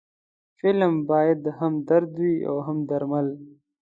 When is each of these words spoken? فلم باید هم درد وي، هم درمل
فلم 0.59 0.93
باید 1.09 1.41
هم 1.57 1.73
درد 1.89 2.13
وي، 2.21 2.35
هم 2.65 2.77
درمل 2.89 3.27